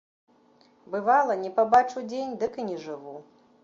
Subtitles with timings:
[0.95, 3.19] Бывала, не пабачу дзень, дык і не жыву.